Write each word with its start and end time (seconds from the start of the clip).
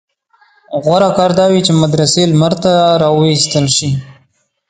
غوره 0.83 1.09
کار 1.17 1.31
دا 1.39 1.45
وي 1.51 1.61
چې 1.67 1.73
مدرسې 1.81 2.21
لمر 2.31 2.53
ته 2.63 2.73
راوایستل 3.01 3.65
شي. 3.77 3.89